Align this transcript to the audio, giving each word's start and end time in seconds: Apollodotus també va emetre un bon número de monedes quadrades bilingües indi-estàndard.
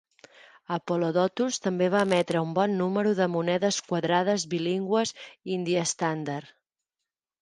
Apollodotus 0.75 1.59
també 1.65 1.89
va 1.97 2.01
emetre 2.07 2.41
un 2.45 2.55
bon 2.59 2.73
número 2.79 3.11
de 3.19 3.27
monedes 3.35 3.79
quadrades 3.91 4.47
bilingües 4.55 5.15
indi-estàndard. 5.59 6.51